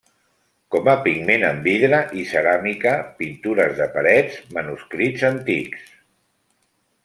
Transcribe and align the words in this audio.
Com 0.75 0.87
a 0.93 0.95
pigment 1.07 1.45
en 1.49 1.59
vidre 1.67 1.99
i 2.23 2.25
ceràmica, 2.31 2.95
pintures 3.21 3.77
de 3.83 3.89
parets, 3.99 4.43
manuscrits 4.59 5.31
antics. 5.33 5.89